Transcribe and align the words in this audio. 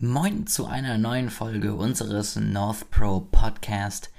Moin 0.00 0.46
zu 0.46 0.66
einer 0.66 0.96
neuen 0.96 1.28
Folge 1.28 1.74
unseres 1.74 2.36
North 2.36 2.88
Pro 2.88 3.18
Podcast. 3.18 4.10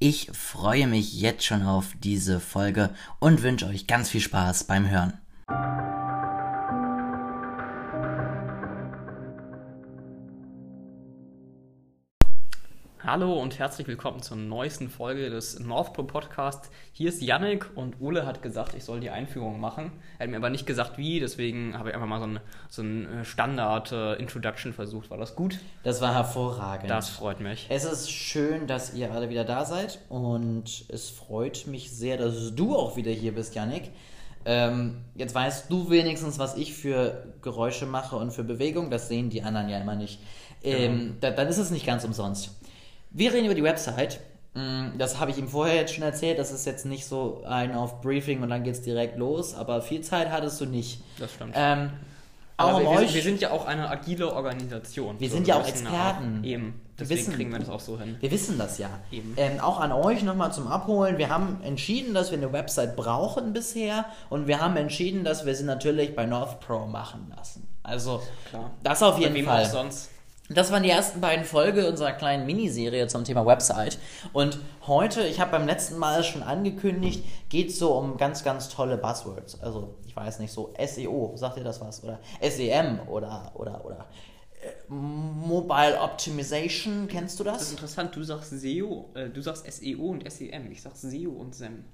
Ich 0.00 0.32
freue 0.32 0.88
mich 0.88 1.20
jetzt 1.20 1.44
schon 1.44 1.62
auf 1.62 1.92
diese 2.02 2.40
Folge 2.40 2.90
und 3.20 3.44
wünsche 3.44 3.68
euch 3.68 3.86
ganz 3.86 4.10
viel 4.10 4.20
Spaß 4.20 4.64
beim 4.64 4.90
Hören. 4.90 5.16
Hallo 13.10 13.40
und 13.40 13.58
herzlich 13.58 13.86
willkommen 13.86 14.20
zur 14.20 14.36
neuesten 14.36 14.90
Folge 14.90 15.30
des 15.30 15.60
Northpro 15.60 16.02
Podcast. 16.02 16.68
Hier 16.92 17.08
ist 17.08 17.22
Yannick 17.22 17.74
und 17.74 18.02
Ole 18.02 18.26
hat 18.26 18.42
gesagt, 18.42 18.74
ich 18.74 18.84
soll 18.84 19.00
die 19.00 19.08
Einführung 19.08 19.60
machen. 19.60 19.92
Er 20.18 20.24
hat 20.24 20.30
mir 20.30 20.36
aber 20.36 20.50
nicht 20.50 20.66
gesagt, 20.66 20.98
wie, 20.98 21.18
deswegen 21.18 21.78
habe 21.78 21.88
ich 21.88 21.94
einfach 21.94 22.06
mal 22.06 22.18
so 22.18 22.26
ein, 22.26 22.40
so 22.68 22.82
ein 22.82 23.24
Standard-Introduction 23.24 24.74
versucht. 24.74 25.08
War 25.08 25.16
das 25.16 25.34
gut? 25.36 25.58
Das 25.84 26.02
war 26.02 26.12
hervorragend. 26.12 26.90
Das 26.90 27.08
freut 27.08 27.40
mich. 27.40 27.64
Es 27.70 27.84
ist 27.84 28.10
schön, 28.10 28.66
dass 28.66 28.92
ihr 28.92 29.10
alle 29.10 29.30
wieder 29.30 29.46
da 29.46 29.64
seid 29.64 30.00
und 30.10 30.84
es 30.90 31.08
freut 31.08 31.66
mich 31.66 31.90
sehr, 31.90 32.18
dass 32.18 32.54
du 32.54 32.76
auch 32.76 32.98
wieder 32.98 33.10
hier 33.10 33.34
bist, 33.34 33.54
Yannick. 33.54 33.90
Ähm, 34.44 34.98
jetzt 35.14 35.34
weißt 35.34 35.72
du 35.72 35.88
wenigstens, 35.88 36.38
was 36.38 36.58
ich 36.58 36.74
für 36.74 37.24
Geräusche 37.40 37.86
mache 37.86 38.16
und 38.16 38.32
für 38.32 38.44
Bewegung. 38.44 38.90
Das 38.90 39.08
sehen 39.08 39.30
die 39.30 39.42
anderen 39.42 39.70
ja 39.70 39.78
immer 39.78 39.96
nicht. 39.96 40.20
Ähm, 40.62 41.06
ja. 41.08 41.14
da, 41.20 41.30
dann 41.30 41.48
ist 41.48 41.56
es 41.56 41.70
nicht 41.70 41.86
ganz 41.86 42.04
umsonst. 42.04 42.58
Wir 43.10 43.32
reden 43.32 43.46
über 43.46 43.54
die 43.54 43.62
Website. 43.62 44.20
Mm, 44.54 44.98
das 44.98 45.20
habe 45.20 45.30
ich 45.30 45.38
ihm 45.38 45.48
vorher 45.48 45.76
jetzt 45.76 45.94
schon 45.94 46.04
erzählt. 46.04 46.38
Das 46.38 46.52
ist 46.52 46.66
jetzt 46.66 46.86
nicht 46.86 47.06
so 47.06 47.42
ein 47.46 47.74
auf 47.74 48.00
Briefing 48.00 48.42
und 48.42 48.50
dann 48.50 48.64
geht 48.64 48.74
es 48.74 48.82
direkt 48.82 49.18
los. 49.18 49.54
Aber 49.54 49.82
viel 49.82 50.00
Zeit 50.00 50.30
hattest 50.30 50.60
du 50.60 50.66
nicht. 50.66 51.00
Das 51.18 51.32
stimmt. 51.32 51.54
Ähm, 51.56 51.90
auch 52.58 52.80
wir, 52.80 52.88
euch, 52.88 53.14
wir 53.14 53.22
sind 53.22 53.40
ja 53.40 53.52
auch 53.52 53.66
eine 53.66 53.88
agile 53.88 54.32
Organisation. 54.32 55.20
Wir 55.20 55.28
so, 55.28 55.36
sind 55.36 55.46
ja 55.46 55.60
auch 55.60 55.66
Experten. 55.66 56.40
Auch, 56.40 56.46
eben. 56.46 56.80
Deswegen 56.98 57.20
wissen, 57.20 57.34
kriegen 57.34 57.52
wir 57.52 57.60
das 57.60 57.68
auch 57.68 57.78
so 57.78 58.00
hin. 58.00 58.16
Wir 58.18 58.30
wissen 58.32 58.58
das 58.58 58.78
ja. 58.78 58.90
Eben. 59.12 59.34
Ähm, 59.36 59.60
auch 59.60 59.78
an 59.78 59.92
euch 59.92 60.24
nochmal 60.24 60.52
zum 60.52 60.66
Abholen. 60.66 61.18
Wir 61.18 61.28
haben 61.28 61.60
entschieden, 61.62 62.12
dass 62.14 62.32
wir 62.32 62.38
eine 62.38 62.52
Website 62.52 62.96
brauchen 62.96 63.52
bisher 63.52 64.06
und 64.30 64.48
wir 64.48 64.60
haben 64.60 64.76
entschieden, 64.76 65.22
dass 65.22 65.46
wir 65.46 65.54
sie 65.54 65.62
natürlich 65.62 66.16
bei 66.16 66.26
North 66.26 66.58
Pro 66.58 66.86
machen 66.86 67.32
lassen. 67.36 67.68
Also 67.84 68.20
Klar. 68.50 68.72
das 68.82 69.04
auf 69.04 69.18
jeden 69.20 69.44
Fall. 69.44 69.64
Auch 69.64 69.68
sonst. 69.68 70.10
Das 70.50 70.72
waren 70.72 70.82
die 70.82 70.90
ersten 70.90 71.20
beiden 71.20 71.44
Folgen 71.44 71.84
unserer 71.84 72.12
kleinen 72.12 72.46
Miniserie 72.46 73.06
zum 73.06 73.24
Thema 73.24 73.44
Website. 73.44 73.98
Und 74.32 74.58
heute, 74.86 75.26
ich 75.26 75.40
habe 75.40 75.50
beim 75.50 75.66
letzten 75.66 75.98
Mal 75.98 76.24
schon 76.24 76.42
angekündigt, 76.42 77.22
geht 77.50 77.68
es 77.68 77.78
so 77.78 77.92
um 77.92 78.16
ganz, 78.16 78.44
ganz 78.44 78.70
tolle 78.70 78.96
Buzzwords. 78.96 79.60
Also, 79.60 79.96
ich 80.06 80.16
weiß 80.16 80.38
nicht, 80.38 80.50
so 80.50 80.72
SEO, 80.82 81.32
sagt 81.36 81.58
ihr 81.58 81.64
das 81.64 81.82
was? 81.82 82.02
Oder 82.02 82.18
SEM 82.40 83.00
oder, 83.08 83.52
oder, 83.54 83.84
oder 83.84 84.06
äh, 84.62 84.90
Mobile 84.90 86.00
Optimization, 86.00 87.08
kennst 87.08 87.38
du 87.38 87.44
das? 87.44 87.58
Das 87.58 87.66
ist 87.66 87.72
interessant, 87.72 88.16
du 88.16 88.22
sagst 88.22 88.50
SEO, 88.50 89.10
äh, 89.14 89.28
du 89.28 89.42
sagst 89.42 89.70
SEO 89.70 90.06
und 90.06 90.32
SEM, 90.32 90.72
ich 90.72 90.80
sag 90.80 90.96
SEO 90.96 91.30
und 91.30 91.54
SEM. 91.54 91.84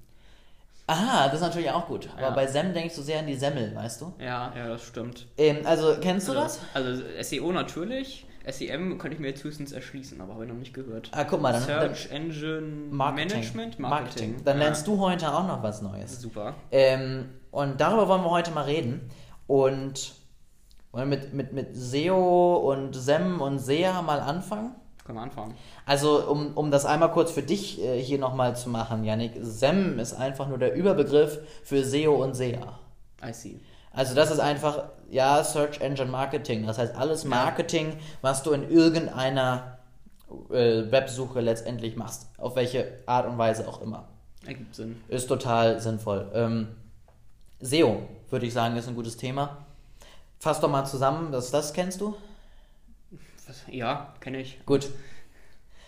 Aha, 0.86 1.26
das 1.26 1.36
ist 1.36 1.40
natürlich 1.40 1.70
auch 1.70 1.88
gut. 1.88 2.08
Aber 2.12 2.22
ja. 2.22 2.30
bei 2.30 2.46
SEM 2.46 2.72
denkst 2.72 2.94
du 2.94 3.02
sehr 3.02 3.18
an 3.18 3.26
die 3.26 3.34
Semmel, 3.34 3.74
weißt 3.74 4.00
du? 4.02 4.12
Ja, 4.20 4.52
ja, 4.54 4.68
das 4.68 4.84
stimmt. 4.84 5.26
Ähm, 5.38 5.58
also, 5.64 5.96
kennst 6.00 6.28
du 6.28 6.32
also, 6.32 6.42
das? 6.44 6.60
Also, 6.72 7.02
SEO 7.20 7.50
natürlich. 7.50 8.26
SEM 8.50 8.98
könnte 8.98 9.14
ich 9.14 9.20
mir 9.20 9.28
jetzt 9.28 9.42
höchstens 9.42 9.72
erschließen, 9.72 10.20
aber 10.20 10.34
habe 10.34 10.44
ich 10.44 10.50
noch 10.50 10.58
nicht 10.58 10.74
gehört. 10.74 11.10
Ah, 11.12 11.24
guck 11.24 11.40
mal, 11.40 11.52
dann. 11.52 11.62
Search 11.62 12.08
dann, 12.08 12.16
Engine 12.16 12.60
Marketing. 12.90 13.28
Management? 13.28 13.78
Marketing. 13.78 13.80
Marketing. 13.80 14.44
Dann 14.44 14.58
ja. 14.58 14.64
lernst 14.64 14.86
du 14.86 14.98
heute 14.98 15.32
auch 15.32 15.46
noch 15.46 15.62
was 15.62 15.82
Neues. 15.82 16.20
Super. 16.20 16.54
Ähm, 16.70 17.30
und 17.50 17.80
darüber 17.80 18.08
wollen 18.08 18.22
wir 18.22 18.30
heute 18.30 18.50
mal 18.50 18.64
reden. 18.64 19.10
Und 19.46 20.14
wollen 20.92 21.10
wir 21.10 21.18
mit, 21.18 21.34
mit, 21.34 21.52
mit 21.52 21.76
SEO 21.76 22.56
und 22.72 22.94
SEM 22.94 23.40
und 23.40 23.58
SEA 23.58 24.02
mal 24.02 24.20
anfangen? 24.20 24.74
Können 25.04 25.18
wir 25.18 25.22
anfangen. 25.22 25.54
Also, 25.84 26.30
um, 26.30 26.52
um 26.54 26.70
das 26.70 26.86
einmal 26.86 27.10
kurz 27.12 27.30
für 27.30 27.42
dich 27.42 27.82
äh, 27.82 28.00
hier 28.00 28.18
nochmal 28.18 28.56
zu 28.56 28.70
machen, 28.70 29.04
Yannick, 29.04 29.32
SEM 29.40 29.98
ist 29.98 30.14
einfach 30.14 30.48
nur 30.48 30.58
der 30.58 30.74
Überbegriff 30.74 31.40
für 31.62 31.84
SEO 31.84 32.22
und 32.22 32.34
SEA. 32.34 32.78
I 33.22 33.32
see. 33.32 33.60
Also 33.94 34.14
das 34.14 34.30
ist 34.30 34.40
einfach, 34.40 34.84
ja, 35.08 35.42
Search 35.44 35.80
Engine 35.80 36.10
Marketing. 36.10 36.66
Das 36.66 36.78
heißt, 36.78 36.96
alles 36.96 37.24
Marketing, 37.24 37.96
was 38.22 38.42
du 38.42 38.52
in 38.52 38.68
irgendeiner 38.68 39.78
äh, 40.50 40.90
Websuche 40.90 41.40
letztendlich 41.40 41.96
machst. 41.96 42.28
Auf 42.36 42.56
welche 42.56 42.98
Art 43.06 43.26
und 43.26 43.38
Weise 43.38 43.68
auch 43.68 43.80
immer. 43.80 44.08
Ergibt 44.44 44.74
Sinn. 44.74 45.00
Ist 45.08 45.28
total 45.28 45.80
sinnvoll. 45.80 46.30
Ähm, 46.34 46.68
SEO, 47.60 48.02
würde 48.30 48.46
ich 48.46 48.52
sagen, 48.52 48.76
ist 48.76 48.88
ein 48.88 48.96
gutes 48.96 49.16
Thema. 49.16 49.58
Fass 50.40 50.60
doch 50.60 50.68
mal 50.68 50.84
zusammen, 50.84 51.32
das, 51.32 51.50
das 51.50 51.72
kennst 51.72 52.00
du? 52.00 52.16
Ja, 53.68 54.12
kenne 54.20 54.40
ich. 54.40 54.64
Gut. 54.66 54.88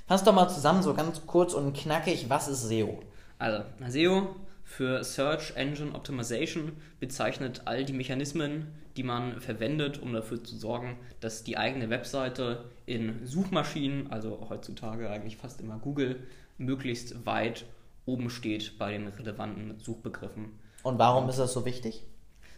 Fass 0.07 0.23
doch 0.23 0.33
mal 0.33 0.49
zusammen, 0.49 0.83
so 0.83 0.95
ganz 0.95 1.27
kurz 1.27 1.53
und 1.53 1.77
knackig, 1.77 2.31
was 2.31 2.49
ist 2.49 2.63
SEO? 2.63 3.03
Also, 3.39 3.65
SEO 3.89 4.37
für 4.67 5.05
Search 5.05 5.53
Engine 5.55 5.95
Optimization 5.95 6.73
bezeichnet 6.99 7.63
all 7.67 7.85
die 7.85 7.93
Mechanismen, 7.93 8.67
die 8.97 9.05
man 9.05 9.41
verwendet, 9.41 10.03
um 10.03 10.13
dafür 10.13 10.43
zu 10.43 10.57
sorgen, 10.57 10.99
dass 11.21 11.45
die 11.45 11.57
eigene 11.57 11.89
Webseite 11.89 12.65
in 12.85 13.25
Suchmaschinen, 13.25 14.11
also 14.11 14.49
heutzutage 14.51 15.09
eigentlich 15.09 15.37
fast 15.37 15.61
immer 15.61 15.79
Google, 15.79 16.27
möglichst 16.59 17.25
weit 17.25 17.65
oben 18.07 18.29
steht 18.29 18.77
bei 18.77 18.91
den 18.91 19.07
relevanten 19.07 19.79
Suchbegriffen. 19.79 20.59
Und 20.83 20.99
warum 20.99 21.29
ist 21.29 21.39
das 21.39 21.53
so 21.53 21.65
wichtig? 21.65 22.03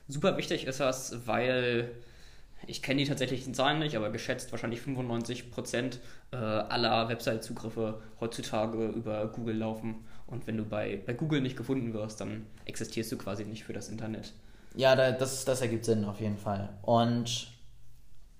Super 0.08 0.38
wichtig 0.38 0.66
ist 0.66 0.80
das, 0.80 1.26
weil 1.26 1.90
ich 2.66 2.82
kenne 2.82 3.02
die 3.02 3.08
tatsächlichen 3.08 3.52
Zahlen 3.52 3.80
nicht, 3.80 3.96
aber 3.96 4.10
geschätzt 4.10 4.50
wahrscheinlich 4.50 4.80
95% 4.80 5.98
äh, 6.32 6.36
aller 6.36 7.10
Website-Zugriffe 7.10 8.00
heutzutage 8.18 8.88
über 8.88 9.28
Google 9.28 9.58
laufen. 9.58 10.06
Und 10.28 10.46
wenn 10.46 10.56
du 10.56 10.64
bei, 10.64 11.02
bei 11.04 11.14
Google 11.14 11.40
nicht 11.40 11.56
gefunden 11.56 11.92
wirst, 11.94 12.20
dann 12.20 12.46
existierst 12.66 13.10
du 13.10 13.16
quasi 13.16 13.44
nicht 13.44 13.64
für 13.64 13.72
das 13.72 13.88
Internet. 13.88 14.32
Ja, 14.74 14.94
das, 14.94 15.44
das 15.44 15.60
ergibt 15.60 15.84
Sinn 15.84 16.04
auf 16.04 16.20
jeden 16.20 16.36
Fall. 16.36 16.68
Und 16.82 17.48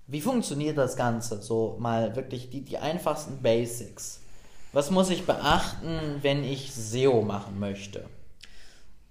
wie 0.07 0.21
funktioniert 0.21 0.77
das 0.77 0.95
Ganze? 0.95 1.41
So 1.41 1.77
mal 1.79 2.15
wirklich 2.15 2.49
die, 2.49 2.61
die 2.61 2.77
einfachsten 2.77 3.41
Basics. 3.41 4.21
Was 4.71 4.91
muss 4.91 5.09
ich 5.09 5.25
beachten, 5.25 6.19
wenn 6.21 6.43
ich 6.43 6.73
SEO 6.73 7.23
machen 7.23 7.59
möchte? 7.59 8.05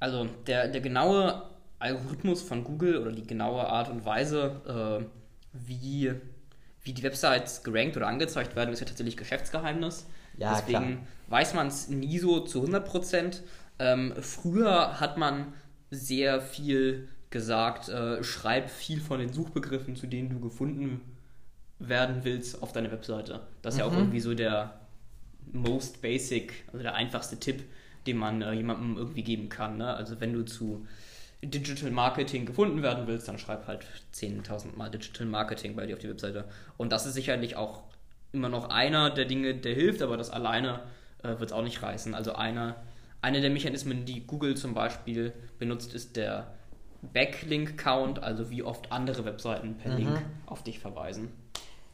Also 0.00 0.26
der, 0.46 0.68
der 0.68 0.80
genaue 0.80 1.42
Algorithmus 1.80 2.42
von 2.42 2.62
Google 2.64 2.98
oder 2.98 3.12
die 3.12 3.26
genaue 3.26 3.66
Art 3.66 3.88
und 3.88 4.04
Weise, 4.04 5.00
äh, 5.02 5.04
wie, 5.52 6.12
wie 6.82 6.92
die 6.92 7.02
Websites 7.02 7.62
gerankt 7.64 7.96
oder 7.96 8.06
angezeigt 8.06 8.54
werden, 8.56 8.72
ist 8.72 8.80
ja 8.80 8.86
tatsächlich 8.86 9.16
Geschäftsgeheimnis. 9.16 10.06
Ja, 10.38 10.54
Deswegen 10.54 10.86
klar. 10.86 11.06
weiß 11.28 11.54
man 11.54 11.66
es 11.66 11.88
nie 11.88 12.18
so 12.18 12.40
zu 12.40 12.64
100% 12.64 13.40
Ähm, 13.80 14.12
früher 14.20 14.98
hat 14.98 15.18
man 15.18 15.52
sehr 15.90 16.40
viel 16.40 17.08
gesagt, 17.30 17.88
äh, 17.88 18.24
schreib 18.24 18.70
viel 18.70 19.00
von 19.00 19.20
den 19.20 19.32
Suchbegriffen, 19.32 19.94
zu 19.94 20.06
denen 20.08 20.30
du 20.30 20.40
gefunden 20.40 21.00
werden 21.78 22.24
willst, 22.24 22.60
auf 22.62 22.72
deine 22.72 22.90
Webseite. 22.90 23.40
Das 23.62 23.74
ist 23.74 23.78
mhm. 23.78 23.80
ja 23.80 23.86
auch 23.86 23.92
mhm. 23.92 23.98
irgendwie 23.98 24.20
so 24.20 24.34
der 24.34 24.80
most 25.52 26.02
basic, 26.02 26.64
also 26.68 26.82
der 26.82 26.94
einfachste 26.94 27.38
Tipp, 27.38 27.64
den 28.06 28.16
man 28.16 28.42
äh, 28.42 28.52
jemandem 28.52 28.96
irgendwie 28.96 29.22
geben 29.22 29.48
kann. 29.48 29.76
Ne? 29.76 29.94
Also 29.94 30.20
wenn 30.20 30.32
du 30.32 30.44
zu 30.44 30.86
Digital 31.42 31.90
Marketing 31.90 32.46
gefunden 32.46 32.82
werden 32.82 33.06
willst, 33.06 33.28
dann 33.28 33.38
schreib 33.38 33.66
halt 33.68 33.86
10.000 34.14 34.76
Mal 34.76 34.90
Digital 34.90 35.26
Marketing 35.26 35.76
bei 35.76 35.86
dir 35.86 35.94
auf 35.94 36.00
die 36.00 36.08
Webseite. 36.08 36.46
Und 36.76 36.90
das 36.90 37.06
ist 37.06 37.14
sicherlich 37.14 37.54
auch 37.54 37.82
immer 38.32 38.48
noch 38.48 38.68
einer 38.70 39.10
der 39.10 39.24
Dinge, 39.24 39.54
der 39.54 39.74
hilft, 39.74 40.02
aber 40.02 40.16
das 40.16 40.30
alleine 40.30 40.80
äh, 41.22 41.28
wird 41.28 41.50
es 41.50 41.52
auch 41.52 41.62
nicht 41.62 41.82
reißen. 41.82 42.14
Also 42.14 42.34
einer, 42.34 42.76
eine 43.22 43.40
der 43.40 43.50
Mechanismen, 43.50 44.04
die 44.04 44.26
Google 44.26 44.56
zum 44.56 44.74
Beispiel 44.74 45.32
benutzt, 45.58 45.94
ist 45.94 46.16
der 46.16 46.48
Backlink-Count, 47.02 48.22
also 48.22 48.50
wie 48.50 48.62
oft 48.62 48.92
andere 48.92 49.24
Webseiten 49.24 49.76
per 49.76 49.92
mhm. 49.92 49.96
Link 49.96 50.22
auf 50.46 50.62
dich 50.62 50.78
verweisen. 50.78 51.30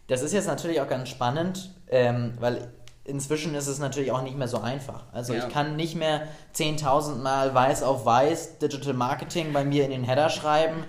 Das 0.06 0.22
ist 0.22 0.32
jetzt 0.32 0.46
natürlich 0.46 0.80
auch 0.80 0.88
ganz 0.88 1.08
spannend, 1.08 1.70
ähm, 1.88 2.34
weil 2.38 2.72
inzwischen 3.04 3.54
ist 3.54 3.66
es 3.66 3.78
natürlich 3.78 4.12
auch 4.12 4.22
nicht 4.22 4.36
mehr 4.36 4.48
so 4.48 4.60
einfach. 4.60 5.04
Also 5.12 5.34
ja. 5.34 5.46
ich 5.46 5.52
kann 5.52 5.76
nicht 5.76 5.94
mehr 5.94 6.26
10.000 6.54 7.16
Mal 7.16 7.54
weiß 7.54 7.82
auf 7.82 8.04
weiß 8.04 8.58
Digital 8.58 8.94
Marketing 8.94 9.52
bei 9.52 9.64
mir 9.64 9.84
in 9.84 9.90
den 9.90 10.04
Header 10.04 10.30
schreiben. 10.30 10.84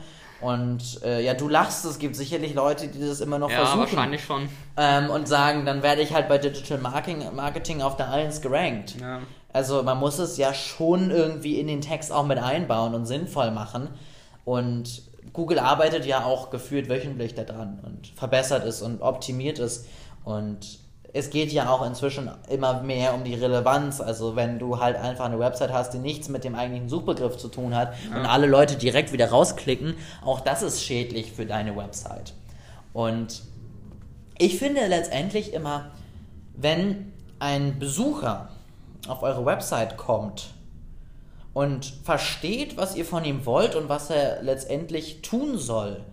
Und 0.45 1.01
äh, 1.03 1.24
ja, 1.24 1.33
du 1.33 1.50
lachst, 1.50 1.86
es 1.86 1.97
gibt 1.97 2.15
sicherlich 2.15 2.53
Leute, 2.53 2.88
die 2.88 3.00
das 3.00 3.19
immer 3.19 3.39
noch 3.39 3.50
ja, 3.50 3.65
versuchen. 3.65 3.80
Ja, 3.80 3.86
wahrscheinlich 3.86 4.24
schon. 4.24 4.47
Ähm, 4.77 5.09
und 5.09 5.27
sagen, 5.27 5.65
dann 5.65 5.81
werde 5.81 6.03
ich 6.03 6.13
halt 6.13 6.30
bei 6.30 6.38
Digital 6.38 6.77
Marketing, 6.77 7.24
Marketing 7.33 7.81
auf 7.81 7.97
der 7.97 8.12
1 8.12 8.42
gerankt. 8.42 8.95
Ja. 9.01 9.21
Also 9.53 9.81
man 9.81 9.97
muss 9.97 10.19
es 10.19 10.38
ja 10.38 10.53
schon 10.53 11.09
irgendwie 11.09 11.59
in 11.59 11.65
den 11.65 11.81
Text 11.81 12.12
auch 12.12 12.27
mit 12.27 12.38
einbauen 12.38 12.94
und 12.94 13.07
sinnvoll 13.07 13.50
machen. 13.50 13.89
Und 14.44 15.01
Google 15.33 15.57
arbeitet 15.57 16.06
ja 16.06 16.25
auch 16.25 16.51
gefühlt 16.51 16.89
wöchentlich 16.89 17.33
daran 17.33 17.80
und 17.83 18.09
verbessert 18.09 18.65
es 18.65 18.83
und 18.83 19.01
optimiert 19.01 19.57
es. 19.57 19.88
Und 20.25 20.77
es 21.15 21.29
geht 21.29 21.53
ja 21.53 21.69
auch 21.69 21.85
inzwischen 21.85 22.29
immer 22.50 22.81
mehr 22.81 23.13
um 23.13 23.23
die 23.23 23.35
Relevanz. 23.35 24.01
Also 24.01 24.35
wenn 24.35 24.59
du 24.59 24.81
halt 24.81 24.97
einfach 24.97 25.23
eine 25.25 25.39
Website 25.39 25.71
hast, 25.71 25.94
die 25.94 25.97
nichts 25.97 26.27
mit 26.27 26.44
dem 26.44 26.56
eigentlichen 26.56 26.89
Suchbegriff 26.89 27.38
zu 27.38 27.47
tun 27.47 27.73
hat 27.73 27.94
ja. 28.12 28.19
und 28.19 28.25
alle 28.25 28.47
Leute 28.47 28.75
direkt 28.75 29.13
wieder 29.13 29.29
rausklicken, 29.29 29.95
auch 30.25 30.41
das 30.41 30.62
ist 30.62 30.83
schädlich 30.83 31.31
für 31.31 31.45
deine 31.45 31.75
Website. 31.77 32.33
Und 32.91 33.44
Ich 34.38 34.59
finde 34.59 34.85
letztendlich 34.88 35.53
immer, 35.53 35.91
wenn 36.57 37.13
ein 37.39 37.79
Besucher 37.79 38.50
auf 39.07 39.23
eure 39.23 39.45
Website 39.45 39.95
kommt 39.95 40.47
und 41.53 41.94
versteht, 42.03 42.75
was 42.75 42.97
ihr 42.97 43.06
von 43.06 43.23
ihm 43.23 43.45
wollt 43.45 43.75
und 43.75 43.88
was 43.88 44.09
er 44.09 44.44
letztendlich 44.44 45.21
tun 45.21 45.57
soll, 45.57 46.03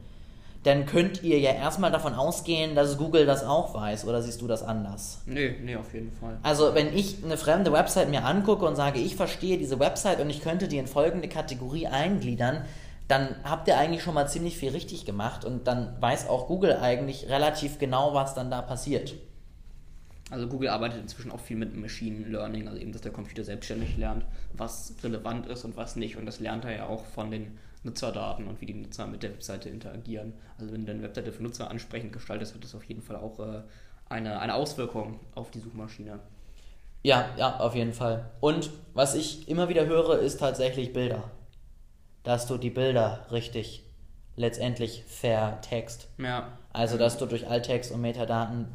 dann 0.62 0.86
könnt 0.86 1.22
ihr 1.22 1.40
ja 1.40 1.52
erstmal 1.52 1.90
davon 1.90 2.14
ausgehen, 2.14 2.74
dass 2.76 2.96
Google 2.96 3.26
das 3.26 3.44
auch 3.44 3.74
weiß. 3.74 4.06
Oder 4.06 4.22
siehst 4.22 4.40
du 4.40 4.46
das 4.46 4.62
anders? 4.62 5.20
Nee, 5.26 5.56
nee, 5.60 5.74
auf 5.74 5.92
jeden 5.92 6.12
Fall. 6.12 6.38
Also, 6.42 6.74
wenn 6.74 6.96
ich 6.96 7.24
eine 7.24 7.36
fremde 7.36 7.72
Website 7.72 8.10
mir 8.10 8.24
angucke 8.24 8.64
und 8.64 8.76
sage, 8.76 9.00
ich 9.00 9.16
verstehe 9.16 9.58
diese 9.58 9.80
Website 9.80 10.20
und 10.20 10.30
ich 10.30 10.40
könnte 10.40 10.68
die 10.68 10.78
in 10.78 10.86
folgende 10.86 11.28
Kategorie 11.28 11.88
eingliedern, 11.88 12.64
dann 13.08 13.34
habt 13.42 13.66
ihr 13.68 13.76
eigentlich 13.76 14.02
schon 14.02 14.14
mal 14.14 14.28
ziemlich 14.28 14.56
viel 14.56 14.70
richtig 14.70 15.04
gemacht 15.04 15.44
und 15.44 15.66
dann 15.66 15.96
weiß 16.00 16.28
auch 16.28 16.46
Google 16.46 16.76
eigentlich 16.76 17.28
relativ 17.28 17.78
genau, 17.78 18.14
was 18.14 18.34
dann 18.34 18.50
da 18.50 18.62
passiert. 18.62 19.14
Also 20.30 20.46
Google 20.46 20.70
arbeitet 20.70 21.02
inzwischen 21.02 21.30
auch 21.30 21.40
viel 21.40 21.58
mit 21.58 21.76
Machine 21.76 22.26
Learning, 22.26 22.66
also 22.68 22.80
eben, 22.80 22.92
dass 22.92 23.02
der 23.02 23.12
Computer 23.12 23.44
selbstständig 23.44 23.98
lernt, 23.98 24.24
was 24.54 24.94
relevant 25.02 25.46
ist 25.46 25.64
und 25.64 25.76
was 25.76 25.94
nicht. 25.96 26.16
Und 26.16 26.24
das 26.24 26.40
lernt 26.40 26.64
er 26.64 26.74
ja 26.74 26.86
auch 26.86 27.04
von 27.04 27.30
den 27.30 27.58
Nutzerdaten 27.84 28.46
und 28.46 28.60
wie 28.60 28.66
die 28.66 28.74
Nutzer 28.74 29.06
mit 29.06 29.22
der 29.22 29.30
Webseite 29.30 29.68
interagieren. 29.68 30.34
Also 30.58 30.72
wenn 30.72 30.82
du 30.82 30.92
deine 30.92 31.02
Webseite 31.02 31.32
für 31.32 31.42
Nutzer 31.42 31.70
ansprechend 31.70 32.12
gestaltest, 32.12 32.54
hat 32.54 32.62
das 32.62 32.74
auf 32.74 32.84
jeden 32.84 33.02
Fall 33.02 33.16
auch 33.16 33.40
äh, 33.40 33.62
eine, 34.08 34.40
eine 34.40 34.54
Auswirkung 34.54 35.20
auf 35.34 35.50
die 35.50 35.60
Suchmaschine. 35.60 36.20
Ja, 37.02 37.30
ja, 37.36 37.58
auf 37.58 37.74
jeden 37.74 37.92
Fall. 37.92 38.30
Und 38.40 38.70
was 38.94 39.14
ich 39.14 39.48
immer 39.48 39.68
wieder 39.68 39.86
höre, 39.86 40.20
ist 40.20 40.38
tatsächlich 40.38 40.92
Bilder. 40.92 41.30
Dass 42.22 42.46
du 42.46 42.56
die 42.56 42.70
Bilder 42.70 43.26
richtig 43.32 43.82
letztendlich 44.36 45.02
vertext. 45.06 46.08
Ja. 46.18 46.52
Also, 46.72 46.96
dass 46.96 47.18
du 47.18 47.26
durch 47.26 47.48
Alttext 47.48 47.90
und 47.90 48.00
Metadaten 48.00 48.68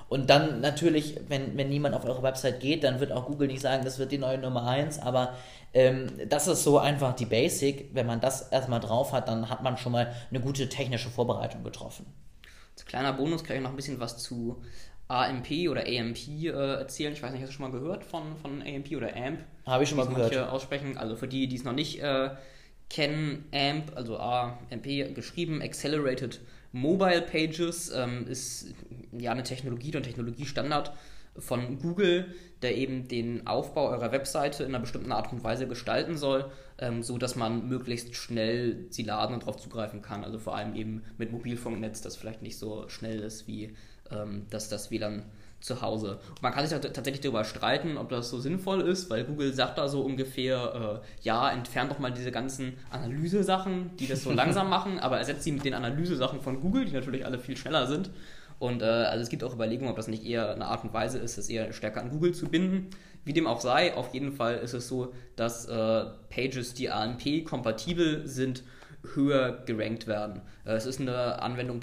Und 0.09 0.29
dann 0.29 0.59
natürlich, 0.59 1.17
wenn, 1.29 1.57
wenn 1.57 1.69
niemand 1.69 1.95
auf 1.95 2.03
eure 2.03 2.21
Website 2.21 2.59
geht, 2.59 2.83
dann 2.83 2.99
wird 2.99 3.13
auch 3.13 3.27
Google 3.27 3.47
nicht 3.47 3.61
sagen, 3.61 3.85
das 3.85 3.97
wird 3.97 4.11
die 4.11 4.17
neue 4.17 4.37
Nummer 4.37 4.67
1, 4.67 4.99
aber 4.99 5.35
ähm, 5.73 6.07
das 6.27 6.47
ist 6.47 6.63
so 6.63 6.79
einfach 6.79 7.15
die 7.15 7.25
Basic. 7.25 7.91
Wenn 7.93 8.07
man 8.07 8.19
das 8.19 8.49
erstmal 8.49 8.81
drauf 8.81 9.13
hat, 9.13 9.29
dann 9.29 9.49
hat 9.49 9.63
man 9.63 9.77
schon 9.77 9.93
mal 9.93 10.13
eine 10.29 10.41
gute 10.41 10.67
technische 10.67 11.09
Vorbereitung 11.09 11.63
getroffen. 11.63 12.05
Als 12.73 12.85
kleiner 12.85 13.13
Bonus 13.13 13.45
kann 13.45 13.55
ich 13.55 13.61
noch 13.61 13.69
ein 13.69 13.77
bisschen 13.77 14.01
was 14.01 14.17
zu 14.17 14.61
AMP 15.07 15.69
oder 15.69 15.83
AMP 15.87 16.27
äh, 16.27 16.49
erzählen. 16.49 17.13
Ich 17.13 17.23
weiß 17.23 17.31
nicht, 17.31 17.41
hast 17.41 17.49
du 17.49 17.53
schon 17.53 17.71
mal 17.71 17.79
gehört 17.79 18.03
von, 18.03 18.35
von 18.35 18.61
AMP 18.61 18.91
oder 18.97 19.15
AMP? 19.15 19.39
Habe 19.65 19.83
ich 19.83 19.89
schon 19.89 19.97
mal 19.97 20.07
gehört. 20.07 20.35
aussprechen. 20.49 20.97
Also 20.97 21.15
für 21.15 21.29
die, 21.29 21.47
die 21.47 21.55
es 21.55 21.63
noch 21.63 21.71
nicht 21.71 22.01
äh, 22.01 22.31
kennen 22.91 23.45
AMP, 23.53 23.95
also 23.95 24.17
AMP 24.17 25.15
geschrieben, 25.15 25.61
Accelerated 25.61 26.41
Mobile 26.73 27.21
Pages, 27.21 27.89
ähm, 27.95 28.27
ist 28.27 28.73
ja 29.17 29.31
eine 29.31 29.43
Technologie, 29.43 29.95
ein 29.95 30.03
Technologiestandard 30.03 30.91
von 31.37 31.79
Google, 31.79 32.35
der 32.61 32.75
eben 32.75 33.07
den 33.07 33.47
Aufbau 33.47 33.89
eurer 33.89 34.11
Webseite 34.11 34.63
in 34.63 34.69
einer 34.69 34.81
bestimmten 34.81 35.13
Art 35.13 35.31
und 35.31 35.43
Weise 35.43 35.67
gestalten 35.67 36.17
soll, 36.17 36.51
ähm, 36.77 37.01
so 37.01 37.17
dass 37.17 37.37
man 37.37 37.69
möglichst 37.69 38.13
schnell 38.15 38.85
sie 38.89 39.03
laden 39.03 39.35
und 39.35 39.43
darauf 39.43 39.57
zugreifen 39.57 40.01
kann. 40.01 40.25
Also 40.25 40.37
vor 40.37 40.55
allem 40.57 40.75
eben 40.75 41.03
mit 41.17 41.31
Mobilfunknetz, 41.31 42.01
das 42.01 42.17
vielleicht 42.17 42.41
nicht 42.41 42.57
so 42.57 42.89
schnell 42.89 43.21
ist 43.21 43.47
wie 43.47 43.73
ähm, 44.11 44.47
das, 44.49 44.67
das 44.67 44.91
WLAN 44.91 45.23
zu 45.61 45.81
Hause. 45.81 46.19
Und 46.29 46.41
man 46.41 46.51
kann 46.51 46.65
sich 46.65 46.77
da 46.77 46.89
tatsächlich 46.89 47.21
darüber 47.21 47.43
streiten, 47.43 47.97
ob 47.97 48.09
das 48.09 48.29
so 48.29 48.39
sinnvoll 48.39 48.81
ist, 48.81 49.09
weil 49.09 49.23
Google 49.23 49.53
sagt 49.53 49.77
da 49.77 49.87
so 49.87 50.01
ungefähr, 50.01 51.01
äh, 51.01 51.23
ja, 51.23 51.51
entfernt 51.51 51.91
doch 51.91 51.99
mal 51.99 52.11
diese 52.11 52.31
ganzen 52.31 52.73
Analyse-Sachen, 52.89 53.95
die 53.97 54.07
das 54.07 54.23
so 54.23 54.31
langsam 54.33 54.69
machen, 54.69 54.99
aber 54.99 55.19
ersetzt 55.19 55.43
sie 55.43 55.51
mit 55.51 55.63
den 55.63 55.73
Analyse-Sachen 55.73 56.41
von 56.41 56.61
Google, 56.61 56.85
die 56.85 56.93
natürlich 56.93 57.25
alle 57.25 57.39
viel 57.39 57.55
schneller 57.55 57.87
sind. 57.87 58.09
Und 58.59 58.83
äh, 58.83 58.85
also 58.85 59.23
es 59.23 59.29
gibt 59.29 59.43
auch 59.43 59.55
Überlegungen, 59.55 59.89
ob 59.89 59.97
das 59.97 60.07
nicht 60.07 60.23
eher 60.23 60.53
eine 60.53 60.65
Art 60.65 60.83
und 60.83 60.93
Weise 60.93 61.17
ist, 61.17 61.37
das 61.37 61.49
eher 61.49 61.73
stärker 61.73 62.01
an 62.01 62.11
Google 62.11 62.33
zu 62.33 62.47
binden. 62.47 62.89
Wie 63.23 63.33
dem 63.33 63.47
auch 63.47 63.61
sei, 63.61 63.95
auf 63.95 64.13
jeden 64.13 64.33
Fall 64.33 64.57
ist 64.57 64.73
es 64.73 64.87
so, 64.87 65.13
dass 65.35 65.65
äh, 65.65 66.05
Pages, 66.29 66.73
die 66.73 66.89
AMP-kompatibel 66.89 68.27
sind, 68.27 68.63
höher 69.15 69.63
gerankt 69.65 70.07
werden. 70.07 70.41
Äh, 70.65 70.73
es 70.73 70.85
ist 70.85 70.99
eine 70.99 71.41
Anwendung 71.41 71.79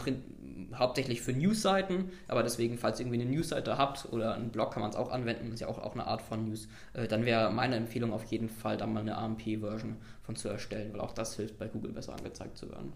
hauptsächlich 0.76 1.22
für 1.22 1.32
Newsseiten, 1.32 2.10
aber 2.26 2.42
deswegen, 2.42 2.78
falls 2.78 3.00
ihr 3.00 3.06
irgendwie 3.06 3.22
eine 3.22 3.30
Newsseite 3.30 3.78
habt 3.78 4.08
oder 4.12 4.34
einen 4.34 4.50
Blog, 4.50 4.72
kann 4.72 4.82
man 4.82 4.90
es 4.90 4.96
auch 4.96 5.10
anwenden, 5.10 5.52
ist 5.52 5.60
ja 5.60 5.68
auch, 5.68 5.78
auch 5.78 5.94
eine 5.94 6.06
Art 6.06 6.22
von 6.22 6.46
News, 6.46 6.68
äh, 6.92 7.08
dann 7.08 7.24
wäre 7.24 7.50
meine 7.50 7.76
Empfehlung 7.76 8.12
auf 8.12 8.24
jeden 8.24 8.48
Fall, 8.48 8.76
da 8.76 8.86
mal 8.86 9.00
eine 9.00 9.16
AMP-Version 9.16 9.96
von 10.22 10.36
zu 10.36 10.48
erstellen, 10.48 10.92
weil 10.92 11.00
auch 11.00 11.12
das 11.12 11.36
hilft, 11.36 11.58
bei 11.58 11.68
Google 11.68 11.92
besser 11.92 12.14
angezeigt 12.14 12.58
zu 12.58 12.70
werden. 12.70 12.92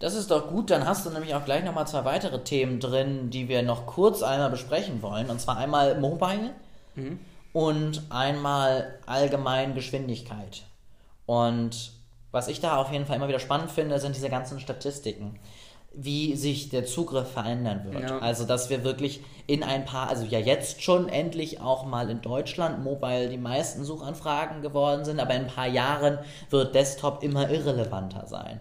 Das 0.00 0.14
ist 0.14 0.30
doch 0.30 0.48
gut, 0.48 0.70
dann 0.70 0.86
hast 0.86 1.06
du 1.06 1.10
nämlich 1.10 1.34
auch 1.34 1.44
gleich 1.44 1.64
nochmal 1.64 1.86
zwei 1.86 2.04
weitere 2.04 2.42
Themen 2.42 2.80
drin, 2.80 3.30
die 3.30 3.48
wir 3.48 3.62
noch 3.62 3.86
kurz 3.86 4.22
einmal 4.22 4.50
besprechen 4.50 5.02
wollen. 5.02 5.30
Und 5.30 5.40
zwar 5.40 5.56
einmal 5.56 5.98
Mobile 6.00 6.50
mhm. 6.94 7.18
und 7.52 8.02
einmal 8.10 8.98
allgemein 9.06 9.74
Geschwindigkeit. 9.74 10.64
Und 11.26 11.92
was 12.32 12.48
ich 12.48 12.60
da 12.60 12.76
auf 12.76 12.90
jeden 12.92 13.06
Fall 13.06 13.16
immer 13.16 13.28
wieder 13.28 13.38
spannend 13.38 13.70
finde, 13.70 13.98
sind 14.00 14.16
diese 14.16 14.28
ganzen 14.28 14.58
Statistiken 14.58 15.38
wie 15.96 16.36
sich 16.36 16.68
der 16.68 16.86
Zugriff 16.86 17.30
verändern 17.30 17.84
wird. 17.90 18.10
Ja. 18.10 18.18
Also, 18.18 18.44
dass 18.44 18.70
wir 18.70 18.84
wirklich 18.84 19.20
in 19.46 19.62
ein 19.62 19.84
paar, 19.84 20.08
also 20.08 20.24
ja 20.24 20.38
jetzt 20.38 20.82
schon 20.82 21.08
endlich 21.08 21.60
auch 21.60 21.86
mal 21.86 22.08
in 22.10 22.22
Deutschland 22.22 22.82
Mobile 22.82 23.28
die 23.28 23.38
meisten 23.38 23.84
Suchanfragen 23.84 24.62
geworden 24.62 25.04
sind, 25.04 25.20
aber 25.20 25.34
in 25.34 25.42
ein 25.42 25.48
paar 25.48 25.68
Jahren 25.68 26.18
wird 26.50 26.74
Desktop 26.74 27.22
immer 27.22 27.50
irrelevanter 27.50 28.26
sein. 28.26 28.60